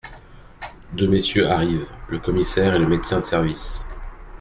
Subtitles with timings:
[0.93, 3.85] Deux messieurs arrivent, le commissaire et le médecin de service.